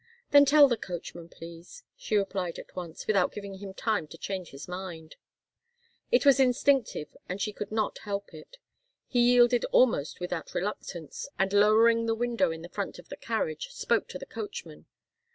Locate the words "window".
12.15-12.49